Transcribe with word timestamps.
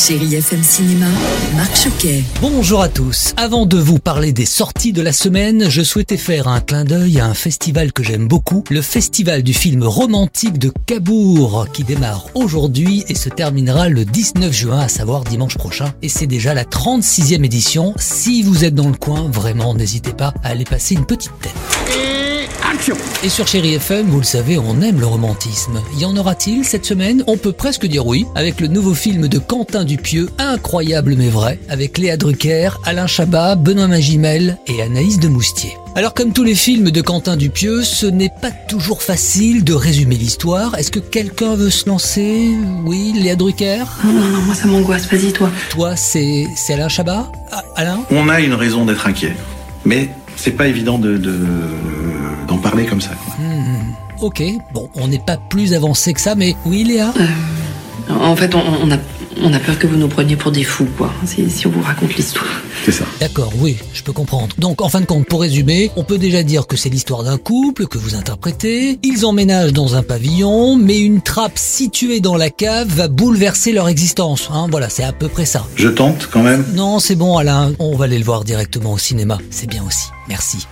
Chérie 0.00 0.34
FM 0.34 0.62
Cinéma, 0.62 1.06
Marc 1.56 1.76
Choquet. 1.76 2.24
Bonjour 2.40 2.80
à 2.80 2.88
tous. 2.88 3.34
Avant 3.36 3.66
de 3.66 3.76
vous 3.76 3.98
parler 3.98 4.32
des 4.32 4.46
sorties 4.46 4.94
de 4.94 5.02
la 5.02 5.12
semaine, 5.12 5.68
je 5.68 5.82
souhaitais 5.82 6.16
faire 6.16 6.48
un 6.48 6.60
clin 6.60 6.84
d'œil 6.84 7.20
à 7.20 7.26
un 7.26 7.34
festival 7.34 7.92
que 7.92 8.02
j'aime 8.02 8.26
beaucoup, 8.26 8.64
le 8.70 8.80
festival 8.80 9.42
du 9.42 9.52
film 9.52 9.82
romantique 9.82 10.58
de 10.58 10.72
Cabourg, 10.86 11.66
qui 11.74 11.84
démarre 11.84 12.28
aujourd'hui 12.34 13.04
et 13.08 13.14
se 13.14 13.28
terminera 13.28 13.90
le 13.90 14.06
19 14.06 14.50
juin, 14.50 14.78
à 14.78 14.88
savoir 14.88 15.24
dimanche 15.24 15.58
prochain. 15.58 15.92
Et 16.00 16.08
c'est 16.08 16.26
déjà 16.26 16.54
la 16.54 16.64
36e 16.64 17.44
édition. 17.44 17.92
Si 17.98 18.42
vous 18.42 18.64
êtes 18.64 18.74
dans 18.74 18.88
le 18.88 18.96
coin, 18.96 19.28
vraiment, 19.30 19.74
n'hésitez 19.74 20.14
pas 20.14 20.32
à 20.42 20.48
aller 20.48 20.64
passer 20.64 20.94
une 20.94 21.04
petite 21.04 21.38
tête. 21.42 22.29
Et 23.24 23.28
sur 23.28 23.46
Chéri 23.48 23.74
FM, 23.74 24.06
vous 24.06 24.18
le 24.18 24.24
savez, 24.24 24.56
on 24.56 24.80
aime 24.80 25.00
le 25.00 25.06
romantisme. 25.06 25.80
Y 25.98 26.04
en 26.04 26.16
aura-t-il 26.16 26.64
cette 26.64 26.86
semaine? 26.86 27.24
On 27.26 27.36
peut 27.36 27.52
presque 27.52 27.84
dire 27.86 28.06
oui, 28.06 28.26
avec 28.36 28.60
le 28.60 28.68
nouveau 28.68 28.94
film 28.94 29.26
de 29.28 29.38
Quentin 29.38 29.84
Dupieux, 29.84 30.28
incroyable 30.38 31.16
mais 31.18 31.28
vrai, 31.28 31.58
avec 31.68 31.98
Léa 31.98 32.16
Drucker, 32.16 32.70
Alain 32.84 33.06
Chabat, 33.08 33.56
Benoît 33.56 33.88
Magimel 33.88 34.56
et 34.68 34.80
Anaïs 34.82 35.18
de 35.18 35.26
Moustier. 35.28 35.76
Alors 35.96 36.14
comme 36.14 36.32
tous 36.32 36.44
les 36.44 36.54
films 36.54 36.90
de 36.92 37.00
Quentin 37.00 37.36
Dupieux, 37.36 37.82
ce 37.82 38.06
n'est 38.06 38.30
pas 38.40 38.52
toujours 38.68 39.02
facile 39.02 39.64
de 39.64 39.74
résumer 39.74 40.14
l'histoire. 40.16 40.76
Est-ce 40.78 40.92
que 40.92 41.00
quelqu'un 41.00 41.56
veut 41.56 41.70
se 41.70 41.88
lancer? 41.88 42.50
Oui, 42.84 43.12
Léa 43.16 43.34
Drucker? 43.36 43.82
Non, 44.04 44.12
non, 44.12 44.28
non, 44.28 44.42
moi 44.42 44.54
ça 44.54 44.66
m'angoisse, 44.68 45.06
vas-y 45.10 45.32
toi. 45.32 45.50
Toi, 45.70 45.96
c'est 45.96 46.46
c'est 46.56 46.74
Alain 46.74 46.88
Chabat? 46.88 47.30
Ah, 47.50 47.64
Alain? 47.74 47.98
On 48.12 48.28
a 48.28 48.40
une 48.40 48.54
raison 48.54 48.84
d'être 48.84 49.06
inquiet, 49.08 49.34
mais 49.84 50.08
c'est 50.36 50.52
pas 50.52 50.68
évident 50.68 50.98
de 50.98 51.18
de- 51.18 51.36
d'en 52.48 52.58
parler 52.58 52.86
comme 52.86 53.00
ça. 53.00 53.10
quoi. 53.24 53.34
Ok, 54.20 54.42
bon, 54.74 54.88
on 54.94 55.08
n'est 55.08 55.18
pas 55.18 55.36
plus 55.38 55.72
avancé 55.74 56.12
que 56.12 56.20
ça, 56.20 56.34
mais 56.34 56.54
oui, 56.66 56.84
Léa 56.84 57.12
En 58.10 58.36
fait, 58.36 58.54
on, 58.54 58.60
on 58.82 58.90
a, 58.90 58.96
on 59.42 59.52
a 59.54 59.58
peur 59.58 59.78
que 59.78 59.86
vous 59.86 59.96
nous 59.96 60.08
preniez 60.08 60.36
pour 60.36 60.52
des 60.52 60.62
fous, 60.64 60.88
quoi, 60.98 61.10
si, 61.24 61.48
si 61.48 61.66
on 61.66 61.70
vous 61.70 61.80
raconte 61.80 62.14
l'histoire. 62.16 62.44
C'est 62.84 62.92
ça. 62.92 63.04
D'accord, 63.20 63.50
oui, 63.58 63.78
je 63.94 64.02
peux 64.02 64.12
comprendre. 64.12 64.48
Donc, 64.58 64.82
en 64.82 64.88
fin 64.90 65.00
de 65.00 65.06
compte, 65.06 65.26
pour 65.26 65.40
résumer, 65.40 65.90
on 65.96 66.04
peut 66.04 66.18
déjà 66.18 66.42
dire 66.42 66.66
que 66.66 66.76
c'est 66.76 66.88
l'histoire 66.90 67.22
d'un 67.24 67.38
couple 67.38 67.86
que 67.86 67.96
vous 67.98 68.14
interprétez. 68.14 68.98
Ils 69.02 69.24
emménagent 69.24 69.72
dans 69.72 69.96
un 69.96 70.02
pavillon, 70.02 70.76
mais 70.76 70.98
une 70.98 71.22
trappe 71.22 71.58
située 71.58 72.20
dans 72.20 72.36
la 72.36 72.50
cave 72.50 72.88
va 72.88 73.08
bouleverser 73.08 73.72
leur 73.72 73.88
existence. 73.88 74.50
Hein, 74.52 74.66
voilà, 74.70 74.88
c'est 74.90 75.04
à 75.04 75.12
peu 75.12 75.28
près 75.28 75.46
ça. 75.46 75.66
Je 75.76 75.88
tente 75.88 76.28
quand 76.30 76.42
même. 76.42 76.64
Non, 76.74 76.98
c'est 77.00 77.16
bon, 77.16 77.38
Alain. 77.38 77.72
On 77.78 77.96
va 77.96 78.04
aller 78.06 78.18
le 78.18 78.24
voir 78.24 78.44
directement 78.44 78.92
au 78.92 78.98
cinéma. 78.98 79.38
C'est 79.50 79.68
bien 79.68 79.82
aussi. 79.86 80.08
Merci. 80.28 80.66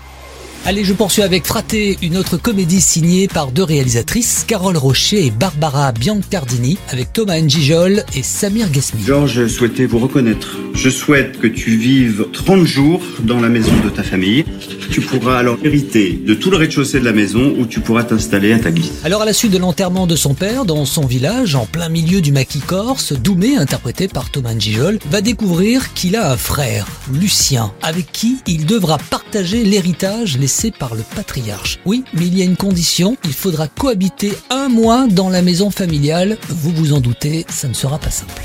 Allez, 0.67 0.85
je 0.85 0.93
poursuis 0.93 1.23
avec 1.23 1.47
Fraté, 1.47 1.97
une 2.03 2.17
autre 2.17 2.37
comédie 2.37 2.81
signée 2.81 3.27
par 3.27 3.53
deux 3.53 3.63
réalisatrices, 3.63 4.45
Carole 4.47 4.77
Rocher 4.77 5.27
et 5.27 5.31
Barbara 5.31 5.93
Biancardini, 5.93 6.77
avec 6.89 7.13
Thomas 7.13 7.41
Njijol 7.41 8.05
et 8.15 8.23
Samir 8.23 8.71
Ghesmi. 8.71 9.03
Georges 9.03 9.47
souhaitait 9.47 9.87
vous 9.87 9.99
reconnaître. 9.99 10.59
Je 10.75 10.91
souhaite 10.91 11.41
que 11.41 11.47
tu 11.47 11.77
vives 11.77 12.27
30 12.33 12.65
jours 12.65 13.01
dans 13.21 13.41
la 13.41 13.49
maison 13.49 13.73
de 13.85 13.89
ta 13.89 14.03
famille. 14.03 14.45
Tu 14.91 15.01
pourras 15.01 15.39
alors 15.39 15.57
hériter 15.65 16.13
de 16.25 16.35
tout 16.35 16.51
le 16.51 16.57
rez-de-chaussée 16.57 17.01
de 17.01 17.05
la 17.05 17.13
maison 17.13 17.55
où 17.59 17.67
tu 17.67 17.81
pourras 17.81 18.05
t'installer 18.05 18.53
à 18.53 18.59
ta 18.59 18.71
guise. 18.71 18.93
Alors 19.05 19.23
à 19.23 19.25
la 19.25 19.33
suite 19.33 19.53
de 19.53 19.59
l'enterrement 19.59 20.07
de 20.07 20.17
son 20.17 20.35
père 20.35 20.65
dans 20.65 20.85
son 20.85 21.07
village, 21.07 21.55
en 21.55 21.67
plein 21.67 21.89
milieu 21.89 22.21
du 22.21 22.31
maquis 22.31 22.61
corse, 22.61 23.13
Doumé, 23.13 23.57
interprété 23.57 24.07
par 24.07 24.31
Thomas 24.31 24.55
Njijol, 24.55 24.99
va 25.11 25.21
découvrir 25.21 25.95
qu'il 25.95 26.15
a 26.15 26.31
un 26.31 26.37
frère, 26.37 26.87
Lucien, 27.13 27.73
avec 27.83 28.13
qui 28.13 28.37
il 28.47 28.67
devra 28.67 28.99
partager 28.99 29.65
l'héritage 29.65 30.37
par 30.79 30.95
le 30.95 31.03
patriarche. 31.03 31.79
Oui, 31.85 32.05
mais 32.15 32.27
il 32.27 32.37
y 32.37 32.43
a 32.43 32.45
une 32.45 32.57
condition, 32.57 33.17
il 33.25 33.33
faudra 33.33 33.69
cohabiter 33.69 34.33
un 34.51 34.69
mois 34.69 35.07
dans 35.07 35.29
la 35.29 35.43
maison 35.43 35.71
familiale. 35.71 36.39
Vous 36.49 36.71
vous 36.71 36.93
en 36.93 37.01
doutez, 37.01 37.45
ça 37.49 37.69
ne 37.69 37.75
sera 37.75 37.99
pas 37.99 38.11
simple. 38.11 38.43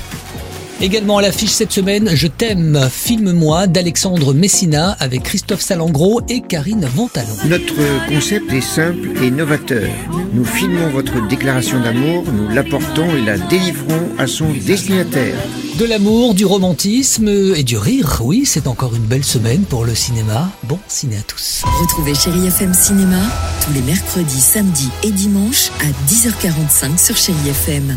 Également 0.84 1.16
à 1.16 1.22
l'affiche 1.22 1.48
cette 1.48 1.72
semaine, 1.72 2.10
Je 2.12 2.26
t'aime, 2.26 2.78
filme-moi 2.92 3.66
d'Alexandre 3.66 4.34
Messina 4.34 4.94
avec 5.00 5.22
Christophe 5.22 5.62
Salengro 5.62 6.20
et 6.28 6.42
Karine 6.42 6.84
Ventalon. 6.84 7.32
Notre 7.46 7.74
concept 8.06 8.52
est 8.52 8.60
simple 8.60 9.08
et 9.22 9.30
novateur. 9.30 9.88
Nous 10.34 10.44
filmons 10.44 10.90
votre 10.90 11.26
déclaration 11.26 11.80
d'amour, 11.80 12.24
nous 12.30 12.50
l'apportons 12.50 13.16
et 13.16 13.22
la 13.22 13.38
délivrons 13.38 14.10
à 14.18 14.26
son 14.26 14.52
destinataire. 14.52 15.38
De 15.78 15.86
l'amour, 15.86 16.34
du 16.34 16.44
romantisme 16.44 17.28
et 17.28 17.62
du 17.62 17.78
rire, 17.78 18.20
oui, 18.22 18.42
c'est 18.44 18.66
encore 18.66 18.94
une 18.94 19.06
belle 19.06 19.24
semaine 19.24 19.62
pour 19.62 19.86
le 19.86 19.94
cinéma. 19.94 20.50
Bon 20.64 20.78
ciné 20.86 21.16
à 21.16 21.22
tous. 21.22 21.62
Retrouvez 21.80 22.14
Chérie 22.14 22.48
FM 22.48 22.74
Cinéma 22.74 23.22
tous 23.64 23.72
les 23.72 23.80
mercredis, 23.80 24.38
samedis 24.38 24.90
et 25.02 25.12
dimanches 25.12 25.70
à 25.80 26.12
10h45 26.12 27.02
sur 27.02 27.16
Chérie 27.16 27.48
FM. 27.48 27.96